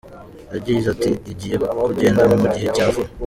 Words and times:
Yagize 0.53 0.87
ati 0.95 1.11
“Agiye 1.31 1.55
kugenda 1.85 2.21
mu 2.41 2.47
gihe 2.53 2.67
cya 2.75 2.87
vuba. 2.93 3.09